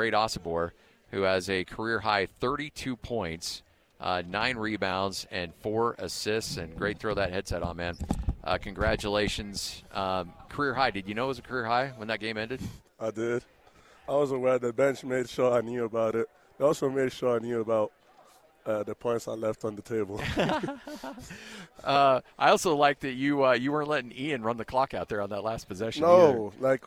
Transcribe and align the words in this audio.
Great 0.00 0.14
Osobor, 0.14 0.70
who 1.10 1.22
has 1.24 1.50
a 1.50 1.62
career 1.62 2.00
high 2.00 2.24
32 2.24 2.96
points, 2.96 3.62
uh, 4.00 4.22
nine 4.26 4.56
rebounds, 4.56 5.26
and 5.30 5.52
four 5.56 5.94
assists. 5.98 6.56
And 6.56 6.74
great 6.74 6.98
throw 6.98 7.12
that 7.12 7.30
headset 7.30 7.62
on, 7.62 7.76
man. 7.76 7.98
Uh, 8.42 8.56
congratulations. 8.56 9.82
Um, 9.92 10.32
career 10.48 10.72
high. 10.72 10.90
Did 10.90 11.06
you 11.06 11.14
know 11.14 11.26
it 11.26 11.28
was 11.28 11.38
a 11.38 11.42
career 11.42 11.66
high 11.66 11.92
when 11.98 12.08
that 12.08 12.18
game 12.18 12.38
ended? 12.38 12.62
I 12.98 13.10
did. 13.10 13.44
I 14.08 14.12
was 14.12 14.32
aware 14.32 14.58
the 14.58 14.72
bench 14.72 15.04
made 15.04 15.28
sure 15.28 15.52
I 15.52 15.60
knew 15.60 15.84
about 15.84 16.14
it. 16.14 16.30
They 16.56 16.64
also 16.64 16.88
made 16.88 17.12
sure 17.12 17.36
I 17.36 17.38
knew 17.38 17.60
about 17.60 17.92
uh, 18.64 18.82
the 18.82 18.94
points 18.94 19.28
I 19.28 19.32
left 19.32 19.66
on 19.66 19.76
the 19.76 19.82
table. 19.82 20.18
uh, 21.84 22.22
I 22.38 22.48
also 22.48 22.74
like 22.74 23.00
that 23.00 23.12
you 23.12 23.44
uh, 23.44 23.52
you 23.52 23.70
weren't 23.70 23.88
letting 23.88 24.12
Ian 24.12 24.44
run 24.44 24.56
the 24.56 24.64
clock 24.64 24.94
out 24.94 25.10
there 25.10 25.20
on 25.20 25.28
that 25.28 25.44
last 25.44 25.68
possession. 25.68 26.04
No, 26.04 26.54
either. 26.54 26.66
like 26.66 26.84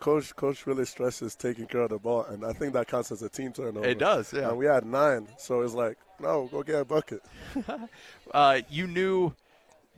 coach 0.00 0.34
coach 0.36 0.66
really 0.66 0.84
stresses 0.84 1.34
taking 1.34 1.66
care 1.66 1.82
of 1.82 1.90
the 1.90 1.98
ball, 1.98 2.24
and 2.24 2.44
I 2.44 2.52
think 2.52 2.72
that 2.74 2.88
counts 2.88 3.12
as 3.12 3.22
a 3.22 3.28
team 3.28 3.52
turnover. 3.52 3.86
It 3.86 3.98
does, 3.98 4.32
yeah. 4.32 4.48
And 4.48 4.58
we 4.58 4.66
had 4.66 4.84
nine, 4.84 5.28
so 5.38 5.62
it's 5.62 5.74
like, 5.74 5.98
no, 6.20 6.48
go 6.50 6.62
get 6.62 6.80
a 6.80 6.84
bucket. 6.84 7.22
uh, 8.34 8.60
you 8.68 8.86
knew 8.86 9.34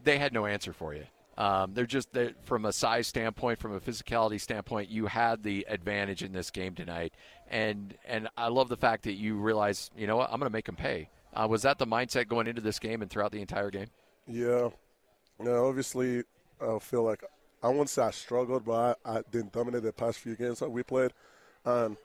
they 0.05 0.19
had 0.19 0.33
no 0.33 0.47
answer 0.47 0.73
for 0.73 0.95
you. 0.95 1.05
Um, 1.39 1.73
they're 1.73 1.87
just 1.87 2.13
they're, 2.13 2.33
from 2.45 2.67
a 2.67 2.73
size 2.73 3.07
standpoint, 3.07 3.59
from 3.59 3.75
a 3.75 3.81
physicality 3.81 4.41
standpoint, 4.41 4.91
you 4.91 5.07
had 5.07 5.43
the 5.43 5.67
advantage 5.69 6.23
in 6.23 6.33
this 6.33 6.51
game 6.51 6.75
tonight, 6.75 7.15
and 7.49 7.95
and 8.07 8.29
I 8.37 8.49
love 8.49 8.69
the 8.69 8.77
fact 8.77 9.05
that 9.05 9.15
you 9.15 9.37
realize, 9.37 9.91
you 9.97 10.07
know 10.07 10.17
what, 10.17 10.31
I'm 10.31 10.39
going 10.39 10.51
to 10.51 10.53
make 10.53 10.67
them 10.67 10.77
pay. 10.77 11.09
Uh, 11.33 11.47
was 11.49 11.63
that 11.63 11.79
the 11.79 11.87
mindset 11.87 12.29
going 12.29 12.47
into 12.47 12.61
this 12.61 12.79
game 12.79 13.03
and 13.03 13.11
throughout 13.11 13.33
the 13.33 13.41
entire 13.41 13.71
game? 13.71 13.87
Yeah, 14.27 14.69
yeah. 15.43 15.57
Obviously, 15.57 16.25
I 16.61 16.79
feel 16.79 17.05
like 17.05 17.23
I 17.63 17.69
won't 17.69 17.91
say 17.91 18.03
I 18.03 18.11
struggled, 18.11 18.65
but 18.65 18.99
I, 19.05 19.19
I 19.19 19.23
didn't 19.31 19.53
dominate 19.53 19.83
the 19.83 19.93
past 19.93 20.19
few 20.19 20.35
games 20.35 20.61
that 20.61 20.71
we 20.71 20.83
played, 20.83 21.13
and 21.65 21.97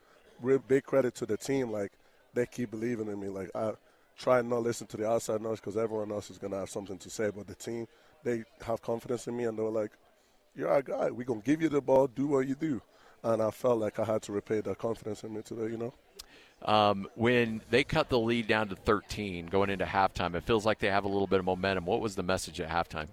real 0.41 0.59
big 0.59 0.83
credit 0.83 1.15
to 1.15 1.25
the 1.25 1.37
team. 1.37 1.71
Like 1.71 1.93
they 2.33 2.45
keep 2.45 2.71
believing 2.71 3.07
in 3.07 3.19
me. 3.19 3.29
Like 3.29 3.51
I 3.55 3.73
try 4.17 4.39
and 4.39 4.49
not 4.49 4.63
listen 4.63 4.87
to 4.87 4.97
the 4.97 5.09
outside 5.09 5.41
noise 5.41 5.59
because 5.59 5.77
everyone 5.77 6.11
else 6.11 6.29
is 6.29 6.37
going 6.37 6.51
to 6.51 6.59
have 6.59 6.69
something 6.69 6.97
to 6.97 7.09
say, 7.09 7.31
but 7.35 7.47
the 7.47 7.55
team 7.55 7.87
they 8.23 8.43
have 8.61 8.81
confidence 8.81 9.27
in 9.27 9.37
me 9.37 9.45
and 9.45 9.57
they 9.57 9.63
were 9.63 9.69
like, 9.69 9.91
"You're 10.55 10.69
our 10.69 10.81
guy. 10.81 11.11
We're 11.11 11.25
gonna 11.25 11.41
give 11.41 11.61
you 11.61 11.69
the 11.69 11.81
ball. 11.81 12.07
Do 12.07 12.27
what 12.27 12.47
you 12.47 12.55
do." 12.55 12.81
And 13.23 13.41
I 13.41 13.51
felt 13.51 13.79
like 13.79 13.99
I 13.99 14.03
had 14.03 14.21
to 14.23 14.31
repay 14.33 14.61
that 14.61 14.77
confidence 14.77 15.23
in 15.23 15.33
me 15.33 15.41
today. 15.41 15.71
You 15.71 15.77
know. 15.77 15.93
Um, 16.63 17.07
when 17.15 17.61
they 17.69 17.83
cut 17.83 18.09
the 18.09 18.17
lead 18.17 18.47
down 18.47 18.69
to 18.69 18.75
13 18.75 19.47
going 19.47 19.69
into 19.69 19.85
halftime, 19.85 20.35
it 20.35 20.43
feels 20.43 20.65
like 20.65 20.79
they 20.79 20.89
have 20.89 21.03
a 21.03 21.07
little 21.07 21.27
bit 21.27 21.39
of 21.39 21.45
momentum. 21.45 21.85
What 21.85 22.01
was 22.01 22.15
the 22.15 22.23
message 22.23 22.59
at 22.59 22.69
halftime? 22.69 23.07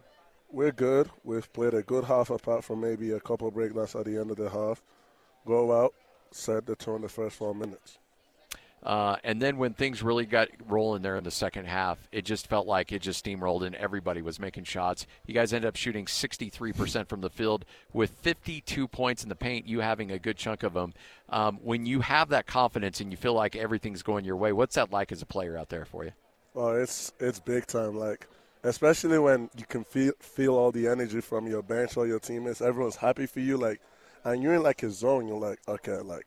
We're 0.53 0.71
good. 0.71 1.09
We've 1.25 1.51
played 1.55 1.73
a 1.73 1.83
good 1.83 2.05
half 2.05 2.29
apart 2.29 2.63
from 2.63 2.83
maybe 2.83 3.13
a 3.13 3.21
couple 3.21 3.51
breakdowns 3.51 3.97
at 3.97 4.05
the 4.05 4.19
end 4.19 4.31
of 4.31 4.37
the 4.37 4.51
half. 4.51 4.83
Go 5.47 5.73
out, 5.73 5.95
set 6.31 6.67
the 6.67 6.77
tone 6.77 7.01
the 7.01 7.09
first 7.09 7.37
four 7.37 7.55
minutes. 7.55 7.99
Uh, 8.83 9.17
and 9.25 9.41
then 9.41 9.57
when 9.57 9.73
things 9.73 10.03
really 10.03 10.27
got 10.27 10.49
rolling 10.69 11.01
there 11.01 11.17
in 11.17 11.25
the 11.25 11.31
second 11.31 11.67
half, 11.67 12.07
it 12.11 12.27
just 12.27 12.49
felt 12.49 12.67
like 12.67 12.93
it 12.93 13.01
just 13.01 13.25
steamrolled 13.25 13.65
and 13.65 13.75
everybody 13.77 14.21
was 14.21 14.39
making 14.39 14.65
shots. 14.65 15.07
You 15.25 15.33
guys 15.33 15.55
ended 15.55 15.69
up 15.69 15.77
shooting 15.77 16.05
63% 16.05 17.09
from 17.09 17.23
the 17.23 17.31
field 17.31 17.65
with 17.95 18.11
52 18.11 18.89
points 18.89 19.23
in 19.23 19.31
the 19.31 19.37
paint, 19.37 19.67
you 19.67 19.81
having 19.81 20.11
a 20.11 20.19
good 20.19 20.37
chunk 20.37 20.65
of 20.65 20.75
them. 20.75 20.93
Um, 21.31 21.61
when 21.63 21.87
you 21.87 22.01
have 22.01 22.29
that 22.31 22.47
confidence 22.47 23.01
and 23.01 23.11
you 23.11 23.17
feel 23.17 23.35
like 23.35 23.57
everything's 23.57 24.03
going 24.03 24.25
your 24.25 24.37
way, 24.37 24.53
what's 24.53 24.75
that 24.75 24.93
like 24.93 25.13
as 25.13 25.23
a 25.23 25.27
player 25.27 25.57
out 25.57 25.71
there 25.71 25.85
for 25.85 26.05
you? 26.05 26.13
Well, 26.53 26.75
it's 26.75 27.13
it's 27.21 27.39
big 27.41 27.67
time. 27.67 27.97
Like 27.97 28.27
especially 28.65 29.19
when 29.19 29.51
you 29.57 29.65
can 29.67 29.85
feel 29.85 30.13
feel 30.21 30.55
all 30.55 30.73
the 30.73 30.87
energy 30.89 31.21
from 31.21 31.47
your 31.47 31.63
bench 31.63 31.97
or 31.97 32.07
your 32.07 32.21
teammates. 32.21 32.61
Everyone's 32.61 32.97
happy 32.97 33.27
for 33.27 33.41
you. 33.41 33.57
Like, 33.57 33.81
and 34.25 34.43
you're 34.43 34.55
in 34.55 34.63
like 34.63 34.83
a 34.83 34.91
zone. 34.91 35.27
You're 35.29 35.39
like, 35.39 35.61
okay, 35.69 35.99
like 35.99 36.27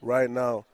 right 0.00 0.30
now 0.30 0.64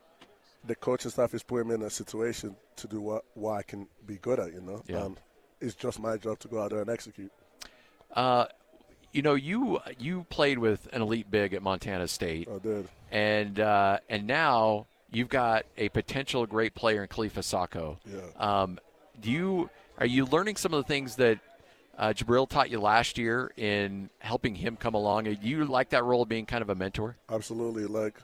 the 0.67 0.75
coaching 0.75 1.11
staff 1.11 1.35
is 1.35 1.43
putting 1.43 1.69
me 1.69 1.75
in 1.75 1.83
a 1.83 1.91
situation 1.91 2.57
to 2.77 2.89
do 2.89 3.01
what, 3.01 3.25
what 3.35 3.53
I 3.53 3.63
can 3.63 3.87
be 4.07 4.17
good 4.17 4.41
at, 4.41 4.53
you 4.53 4.61
know. 4.61 4.83
Yeah. 4.87 5.03
Um, 5.03 5.17
it's 5.61 5.75
just 5.75 6.01
my 6.01 6.17
job 6.17 6.39
to 6.41 6.49
go 6.49 6.63
out 6.63 6.71
there 6.71 6.81
and 6.81 6.91
execute. 6.91 7.33
Uh, 8.15 8.47
you 9.13 9.23
know, 9.23 9.35
you 9.35 9.81
you 9.99 10.27
played 10.29 10.59
with 10.59 10.89
an 10.93 11.03
elite 11.03 11.31
big 11.31 11.55
at 11.55 11.63
Montana 11.63 12.09
State. 12.09 12.49
I 12.49 12.59
did. 12.59 12.89
And 13.11 13.61
uh, 13.61 13.99
and 14.09 14.27
now 14.27 14.87
you've 15.11 15.29
got 15.29 15.67
a 15.77 15.89
potential 15.91 16.47
great 16.47 16.75
player 16.75 17.03
in 17.03 17.09
Kalifa 17.09 17.41
Sakho. 17.41 17.97
Yeah. 18.05 18.63
Um, 18.63 18.79
do 19.21 19.31
you 19.31 19.71
are 19.99 20.07
you 20.07 20.27
learning 20.27 20.57
some 20.57 20.75
of 20.75 20.85
the 20.85 20.89
things 20.89 21.17
that 21.17 21.39
uh, 21.97 22.09
Jubrile 22.09 22.49
taught 22.49 22.71
you 22.71 22.81
last 22.81 23.19
year 23.19 23.53
in 23.57 24.11
helping 24.19 24.55
him 24.55 24.77
come 24.77 24.95
along? 24.95 25.27
You 25.43 25.65
like 25.65 25.91
that 25.91 26.05
role 26.05 26.23
of 26.23 26.29
being 26.29 26.47
kind 26.47 26.63
of 26.63 26.71
a 26.71 26.75
mentor? 26.75 27.17
Absolutely. 27.31 27.87
Like 27.87 28.15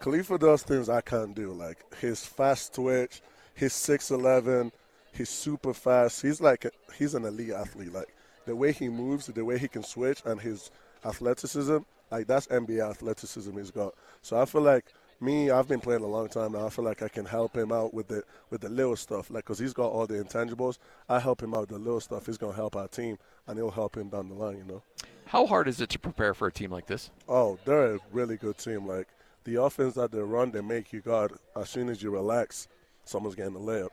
Kalifa 0.00 0.38
does 0.38 0.62
things 0.62 0.88
I 0.88 1.00
can't 1.00 1.34
do, 1.34 1.52
like 1.52 1.94
his 1.96 2.26
fast 2.26 2.74
twitch, 2.74 3.22
his 3.54 3.72
six 3.72 4.10
eleven, 4.10 4.72
he's 5.12 5.30
super 5.30 5.72
fast. 5.72 6.22
He's 6.22 6.40
like 6.40 6.66
he's 6.98 7.14
an 7.14 7.24
elite 7.24 7.52
athlete. 7.52 7.92
Like 7.92 8.12
the 8.44 8.56
way 8.56 8.72
he 8.72 8.88
moves, 8.88 9.26
the 9.26 9.44
way 9.44 9.58
he 9.58 9.68
can 9.68 9.84
switch, 9.84 10.20
and 10.24 10.40
his 10.40 10.70
athleticism, 11.04 11.78
like 12.10 12.26
that's 12.26 12.46
NBA 12.48 12.90
athleticism 12.90 13.56
he's 13.56 13.70
got. 13.70 13.94
So 14.22 14.40
I 14.40 14.44
feel 14.44 14.62
like 14.62 14.86
me, 15.22 15.50
I've 15.50 15.68
been 15.68 15.80
playing 15.80 16.02
a 16.02 16.06
long 16.06 16.28
time 16.28 16.52
now. 16.52 16.66
I 16.66 16.70
feel 16.70 16.84
like 16.84 17.02
I 17.02 17.08
can 17.08 17.24
help 17.24 17.56
him 17.56 17.72
out 17.72 17.94
with 17.94 18.08
the 18.08 18.24
with 18.50 18.60
the 18.60 18.68
little 18.68 18.96
stuff, 18.96 19.30
like 19.30 19.44
because 19.44 19.58
he's 19.58 19.72
got 19.72 19.86
all 19.88 20.06
the 20.06 20.22
intangibles. 20.22 20.78
I 21.08 21.20
help 21.20 21.42
him 21.42 21.54
out 21.54 21.60
with 21.60 21.70
the 21.70 21.78
little 21.78 22.00
stuff. 22.00 22.26
He's 22.26 22.38
gonna 22.38 22.52
help 22.52 22.76
our 22.76 22.88
team, 22.88 23.18
and 23.46 23.56
he'll 23.56 23.70
help 23.70 23.96
him 23.96 24.08
down 24.08 24.28
the 24.28 24.34
line. 24.34 24.58
You 24.58 24.64
know. 24.64 24.82
How 25.26 25.46
hard 25.46 25.68
is 25.68 25.80
it 25.80 25.88
to 25.90 25.98
prepare 25.98 26.34
for 26.34 26.48
a 26.48 26.52
team 26.52 26.70
like 26.70 26.86
this? 26.86 27.10
Oh, 27.28 27.58
they're 27.64 27.94
a 27.94 27.98
really 28.10 28.36
good 28.36 28.58
team. 28.58 28.86
Like 28.86 29.08
the 29.44 29.62
offense 29.62 29.94
that 29.94 30.12
they 30.12 30.18
run, 30.18 30.50
they 30.50 30.60
make 30.60 30.92
you 30.92 31.00
guard. 31.00 31.32
As 31.56 31.70
soon 31.70 31.88
as 31.88 32.02
you 32.02 32.10
relax, 32.10 32.68
someone's 33.04 33.34
getting 33.34 33.56
a 33.56 33.60
layup. 33.60 33.90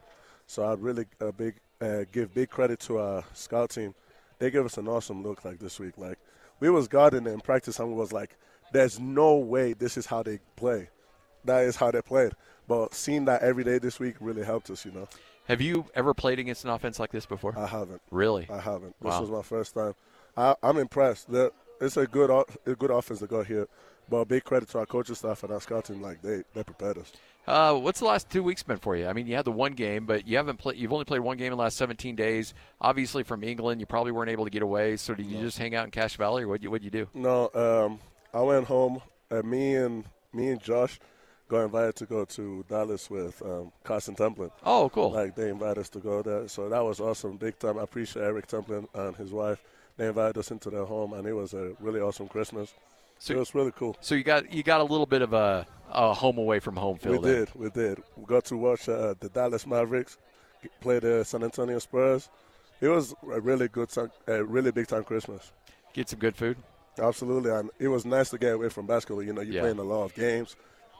So 0.47 0.65
I'd 0.65 0.81
really 0.81 1.05
uh, 1.21 1.31
big 1.31 1.55
uh, 1.79 2.05
give 2.11 2.33
big 2.33 2.49
credit 2.49 2.79
to 2.81 2.97
our 2.97 3.23
scout 3.33 3.69
team. 3.69 3.93
They 4.39 4.51
gave 4.51 4.65
us 4.65 4.77
an 4.77 4.87
awesome 4.87 5.23
look 5.23 5.45
like 5.45 5.59
this 5.59 5.79
week. 5.79 5.97
Like 5.97 6.17
we 6.59 6.69
was 6.69 6.87
guarding 6.87 7.27
in 7.27 7.39
practice 7.39 7.79
and 7.79 7.95
was 7.95 8.11
like, 8.11 8.35
"There's 8.73 8.99
no 8.99 9.35
way 9.35 9.73
this 9.73 9.95
is 9.95 10.07
how 10.07 10.23
they 10.23 10.39
play. 10.55 10.89
That 11.45 11.63
is 11.63 11.75
how 11.75 11.91
they 11.91 12.01
played." 12.01 12.33
But 12.67 12.93
seeing 12.93 13.25
that 13.25 13.41
every 13.41 13.63
day 13.63 13.79
this 13.79 13.99
week 13.99 14.15
really 14.19 14.43
helped 14.43 14.69
us. 14.69 14.85
You 14.85 14.91
know. 14.91 15.07
Have 15.49 15.61
you 15.61 15.85
ever 15.95 16.13
played 16.13 16.37
against 16.37 16.63
an 16.63 16.69
offense 16.69 16.99
like 16.99 17.11
this 17.11 17.25
before? 17.25 17.57
I 17.57 17.65
haven't. 17.65 18.01
Really? 18.11 18.47
I 18.51 18.59
haven't. 18.59 18.95
This 19.01 19.11
wow. 19.11 19.21
was 19.21 19.31
my 19.31 19.41
first 19.41 19.73
time. 19.73 19.95
I, 20.37 20.49
am 20.49 20.55
I'm 20.61 20.77
impressed. 20.77 21.27
it's 21.81 21.97
a 21.97 22.05
good 22.05 22.29
a 22.29 22.75
good 22.75 22.91
offense 22.91 23.19
to 23.19 23.27
go 23.27 23.43
here. 23.43 23.67
But 24.07 24.25
big 24.25 24.43
credit 24.43 24.69
to 24.69 24.79
our 24.79 24.85
coaching 24.85 25.15
staff 25.15 25.43
and 25.43 25.51
our 25.51 25.59
scouting. 25.59 26.01
Like 26.01 26.21
they, 26.21 26.43
they 26.53 26.63
prepared 26.63 26.99
us. 26.99 27.11
Uh, 27.47 27.73
what's 27.73 27.99
the 27.99 28.05
last 28.05 28.29
two 28.29 28.43
weeks 28.43 28.61
been 28.61 28.77
for 28.77 28.95
you? 28.95 29.07
I 29.07 29.13
mean, 29.13 29.25
you 29.25 29.35
had 29.35 29.45
the 29.45 29.51
one 29.51 29.73
game, 29.73 30.05
but 30.05 30.27
you 30.27 30.37
haven't 30.37 30.57
played. 30.57 30.77
You've 30.77 30.93
only 30.93 31.05
played 31.05 31.21
one 31.21 31.37
game 31.37 31.47
in 31.47 31.57
the 31.57 31.63
last 31.63 31.77
17 31.77 32.15
days. 32.15 32.53
Obviously, 32.79 33.23
from 33.23 33.43
England, 33.43 33.81
you 33.81 33.87
probably 33.87 34.11
weren't 34.11 34.29
able 34.29 34.45
to 34.45 34.51
get 34.51 34.61
away. 34.61 34.97
So, 34.97 35.15
did 35.15 35.25
you 35.25 35.37
no. 35.37 35.43
just 35.43 35.57
hang 35.57 35.73
out 35.73 35.85
in 35.85 35.89
Cache 35.89 36.15
Valley, 36.15 36.43
or 36.43 36.47
what? 36.47 36.61
You 36.61 36.69
what 36.69 36.83
you 36.83 36.91
do? 36.91 37.07
No, 37.15 37.49
um, 37.55 37.99
I 38.33 38.41
went 38.41 38.65
home. 38.65 39.01
And 39.31 39.49
me 39.49 39.75
and 39.75 40.05
me 40.33 40.49
and 40.49 40.61
Josh 40.61 40.99
got 41.49 41.65
invited 41.65 41.95
to 41.97 42.05
go 42.05 42.25
to 42.25 42.63
Dallas 42.69 43.09
with 43.09 43.41
um, 43.41 43.71
Karson 43.83 44.15
Templin. 44.15 44.51
Oh, 44.63 44.89
cool! 44.89 45.11
Like 45.11 45.35
they 45.35 45.49
invited 45.49 45.79
us 45.79 45.89
to 45.89 45.99
go 45.99 46.21
there, 46.21 46.47
so 46.47 46.69
that 46.69 46.83
was 46.83 46.99
awesome, 46.99 47.37
big 47.37 47.59
time. 47.59 47.77
I 47.79 47.83
appreciate 47.83 48.23
Eric 48.23 48.47
Templin 48.47 48.87
and 48.93 49.15
his 49.15 49.31
wife. 49.31 49.61
They 49.97 50.07
invited 50.07 50.37
us 50.37 50.51
into 50.51 50.69
their 50.69 50.85
home, 50.85 51.13
and 51.13 51.27
it 51.27 51.33
was 51.33 51.53
a 51.53 51.73
really 51.79 51.99
awesome 51.99 52.27
Christmas. 52.27 52.73
So 53.17 53.33
it 53.33 53.37
was 53.37 53.53
really 53.53 53.73
cool. 53.75 53.97
So 53.99 54.15
you 54.15 54.23
got 54.23 54.51
you 54.53 54.63
got 54.63 54.79
a 54.79 54.83
little 54.83 55.05
bit 55.05 55.21
of 55.21 55.33
a, 55.33 55.67
a 55.91 56.13
home 56.13 56.37
away 56.37 56.59
from 56.59 56.77
home 56.77 56.97
feel. 56.97 57.13
We 57.13 57.17
there. 57.19 57.45
did, 57.45 57.55
we 57.55 57.69
did. 57.69 58.01
We 58.15 58.25
got 58.25 58.45
to 58.45 58.55
watch 58.55 58.87
uh, 58.87 59.15
the 59.19 59.27
Dallas 59.27 59.67
Mavericks 59.67 60.17
play 60.79 60.99
the 60.99 61.25
San 61.25 61.43
Antonio 61.43 61.79
Spurs. 61.79 62.29
It 62.81 62.87
was 62.87 63.13
a 63.29 63.41
really 63.41 63.67
good, 63.67 63.89
time, 63.89 64.11
a 64.27 64.43
really 64.43 64.71
big 64.71 64.87
time 64.87 65.03
Christmas. 65.03 65.51
Get 65.93 66.07
some 66.07 66.19
good 66.19 66.35
food. 66.35 66.57
Absolutely, 66.97 67.51
and 67.51 67.69
it 67.77 67.87
was 67.87 68.05
nice 68.05 68.29
to 68.29 68.37
get 68.37 68.53
away 68.53 68.69
from 68.69 68.85
basketball. 68.85 69.23
You 69.23 69.33
know, 69.33 69.41
you're 69.41 69.55
yeah. 69.55 69.61
playing 69.61 69.79
a 69.79 69.83
lot 69.83 70.03
of 70.03 70.15
games, 70.15 70.55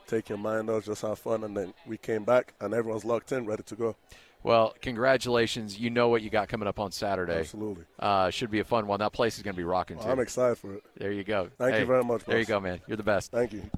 take 0.10 0.30
your 0.30 0.38
mind 0.38 0.70
off, 0.70 0.86
just 0.86 1.02
have 1.02 1.20
fun, 1.20 1.44
and 1.44 1.56
then 1.56 1.74
we 1.86 1.98
came 1.98 2.24
back 2.24 2.54
and 2.60 2.74
everyone's 2.74 3.06
locked 3.06 3.32
in, 3.32 3.46
ready 3.46 3.64
to 3.64 3.76
go. 3.76 3.96
Well, 4.42 4.74
congratulations. 4.82 5.78
You 5.78 5.90
know 5.90 6.08
what 6.08 6.22
you 6.22 6.30
got 6.30 6.48
coming 6.48 6.68
up 6.68 6.80
on 6.80 6.92
Saturday. 6.92 7.40
Absolutely. 7.40 7.84
Uh, 8.00 8.30
should 8.30 8.50
be 8.50 8.60
a 8.60 8.64
fun 8.64 8.88
one. 8.88 9.00
That 9.02 9.12
place 9.12 9.38
is 9.38 9.44
going 9.44 9.54
to 9.54 9.58
be 9.58 9.66
rocking, 9.66 10.00
too. 10.00 10.08
I'm 10.08 10.20
excited 10.20 10.58
for 10.58 10.76
it. 10.76 10.84
There 10.98 11.12
you 11.12 11.26
go. 11.26 11.50
Thank 11.58 11.74
hey, 11.74 11.82
you 11.82 11.86
very 11.86 12.04
much. 12.04 12.20
Boss. 12.20 12.28
There 12.28 12.40
you 12.40 12.46
go, 12.46 12.60
man. 12.60 12.80
You're 12.88 12.98
the 12.98 13.04
best. 13.04 13.32
Thank 13.32 13.52
you. 13.54 13.70